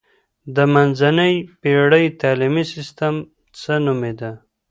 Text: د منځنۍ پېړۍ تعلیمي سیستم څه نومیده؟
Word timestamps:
د 0.55 0.57
منځنۍ 0.73 1.35
پېړۍ 1.61 2.05
تعلیمي 2.21 2.63
سیستم 2.73 3.15
څه 3.59 3.73
نومیده؟ 3.85 4.31